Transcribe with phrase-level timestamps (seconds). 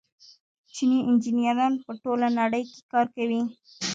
[0.73, 3.41] چیني انجنیران په ټوله نړۍ کې کار کوي.